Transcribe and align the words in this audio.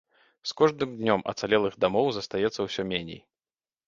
З 0.51 0.55
кожным 0.59 0.95
днём 1.01 1.21
ацалелых 1.33 1.73
дамоў 1.85 2.07
застаецца 2.15 2.59
ўсё 2.69 2.81
меней. 2.93 3.21